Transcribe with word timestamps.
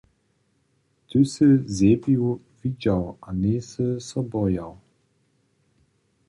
Ty 1.07 1.19
sy 1.31 1.47
sepiju 1.75 2.31
widźał 2.61 3.03
a 3.27 3.29
njejsy 3.39 3.87
so 4.07 4.19
bojał. 4.31 4.73